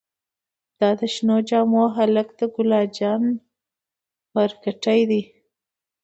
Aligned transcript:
دا 0.79 0.89
د 0.99 1.01
شنو 1.13 1.37
جامو 1.49 1.83
هلک 1.97 2.27
د 2.39 2.41
ګلا 2.55 2.81
جان 2.97 3.23
پارکټې 4.33 4.99
دې. 5.09 5.21